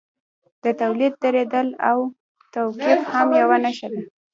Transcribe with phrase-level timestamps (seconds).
[0.63, 1.99] د تولید درېدل او
[2.53, 4.01] توقف هم یوه نښه ده